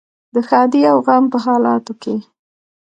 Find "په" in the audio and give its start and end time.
1.31-1.37